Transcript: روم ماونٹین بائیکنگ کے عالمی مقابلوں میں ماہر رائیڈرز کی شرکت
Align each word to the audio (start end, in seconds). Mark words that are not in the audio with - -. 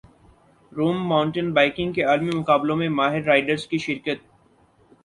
روم 0.71 0.97
ماونٹین 1.09 1.51
بائیکنگ 1.53 1.93
کے 1.93 2.03
عالمی 2.03 2.35
مقابلوں 2.35 2.75
میں 2.77 2.89
ماہر 2.91 3.23
رائیڈرز 3.25 3.67
کی 3.67 3.77
شرکت 3.77 4.27